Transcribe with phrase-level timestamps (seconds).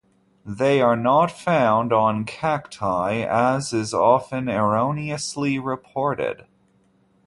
[0.47, 6.47] They are not found on cacti, as is often erroneously reported.